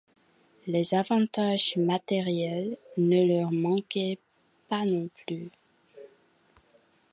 [0.65, 4.17] Les avantages matériels ne leur manquaient
[4.67, 5.51] pas non plus.